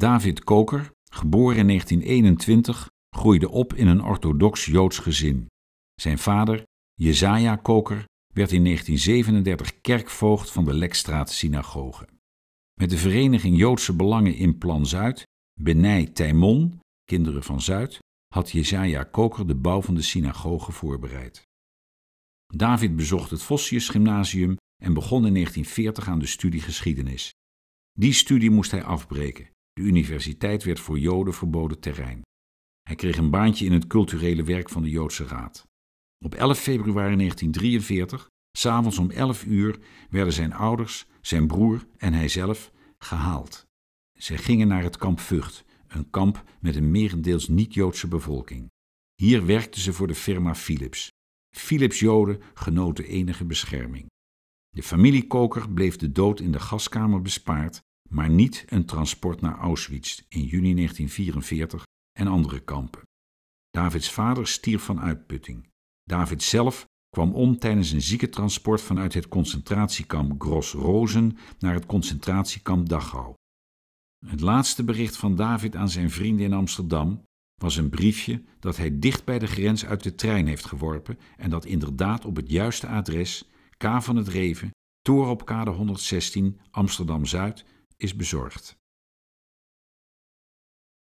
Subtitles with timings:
[0.00, 5.46] David Koker, geboren in 1921, groeide op in een orthodox Joods gezin.
[5.94, 6.62] Zijn vader,
[6.94, 12.08] Jezaja Koker, werd in 1937 kerkvoogd van de Lekstraat Synagoge.
[12.80, 15.22] Met de Vereniging Joodse Belangen in Plan Zuid,
[15.60, 17.98] Benij Tijmon, Kinderen van Zuid,
[18.34, 21.42] had Jezaja Koker de bouw van de synagoge voorbereid.
[22.54, 27.30] David bezocht het Vossius Gymnasium en begon in 1940 aan de studie geschiedenis.
[27.92, 29.48] Die studie moest hij afbreken.
[29.80, 32.22] De universiteit werd voor Joden verboden terrein.
[32.82, 35.66] Hij kreeg een baantje in het culturele werk van de Joodse Raad.
[36.24, 39.78] Op 11 februari 1943, s'avonds om 11 uur,
[40.10, 43.66] werden zijn ouders, zijn broer en hijzelf gehaald.
[44.18, 48.66] Zij gingen naar het kamp Vught, een kamp met een merendeels niet-Joodse bevolking.
[49.14, 51.08] Hier werkten ze voor de firma Philips.
[51.56, 54.06] Philips Joden genoten enige bescherming.
[54.70, 60.20] De familiekoker bleef de dood in de gaskamer bespaard, maar niet een transport naar Auschwitz
[60.28, 61.82] in juni 1944
[62.18, 63.02] en andere kampen.
[63.70, 65.68] Davids vader stierf van uitputting.
[66.04, 72.88] David zelf kwam om tijdens een ziekentransport vanuit het concentratiekamp Gros Rozen naar het concentratiekamp
[72.88, 73.34] Dachau.
[74.26, 77.22] Het laatste bericht van David aan zijn vrienden in Amsterdam
[77.54, 81.50] was een briefje dat hij dicht bij de grens uit de trein heeft geworpen en
[81.50, 84.70] dat inderdaad op het juiste adres, K van het Reven,
[85.02, 87.64] Toren op kade 116, Amsterdam Zuid,
[88.00, 88.78] is bezorgd.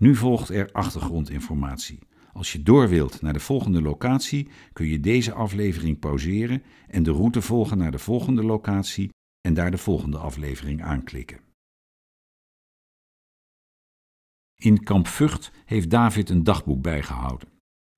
[0.00, 1.98] Nu volgt er achtergrondinformatie.
[2.32, 7.10] Als je door wilt naar de volgende locatie, kun je deze aflevering pauzeren en de
[7.10, 11.40] route volgen naar de volgende locatie en daar de volgende aflevering aanklikken.
[14.56, 17.48] In Kamp Vught heeft David een dagboek bijgehouden.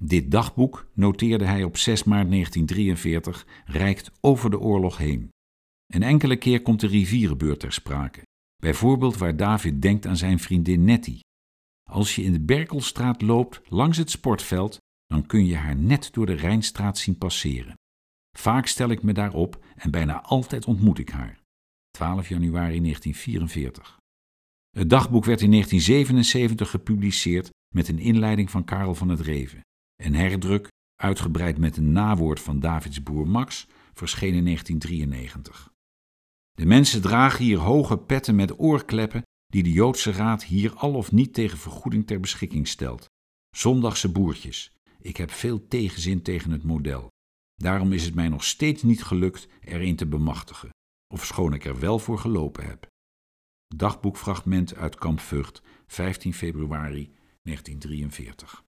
[0.00, 5.28] Dit dagboek, noteerde hij op 6 maart 1943, reikt over de oorlog heen.
[5.86, 8.22] Een enkele keer komt de rivierenbeurt ter sprake,
[8.62, 11.20] bijvoorbeeld waar David denkt aan zijn vriendin Nettie.
[11.90, 16.26] Als je in de Berkelstraat loopt langs het sportveld, dan kun je haar net door
[16.26, 17.74] de Rijnstraat zien passeren.
[18.36, 21.40] Vaak stel ik me daarop en bijna altijd ontmoet ik haar.
[21.90, 23.96] 12 januari 1944.
[24.70, 29.60] Het dagboek werd in 1977 gepubliceerd met een inleiding van Karel van het Reven.
[29.96, 35.72] Een herdruk, uitgebreid met een nawoord van Davids broer Max, verscheen in 1993.
[36.58, 41.12] De mensen dragen hier hoge petten met oorkleppen die de Joodse Raad hier al of
[41.12, 43.06] niet tegen vergoeding ter beschikking stelt.
[43.56, 44.72] Zondagse boertjes.
[44.98, 47.08] Ik heb veel tegenzin tegen het model.
[47.54, 50.70] Daarom is het mij nog steeds niet gelukt er een te bemachtigen,
[51.14, 52.86] ofschoon ik er wel voor gelopen heb.
[53.74, 58.64] Dagboekfragment uit Kamp Vught, 15 februari 1943.